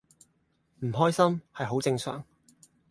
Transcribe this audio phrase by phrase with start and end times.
[0.79, 2.25] 唔開心係好正常